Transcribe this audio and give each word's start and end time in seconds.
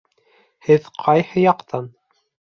Һеҙ 0.69 0.87
ҡайһы 1.03 1.45
яҡтан? 1.45 1.89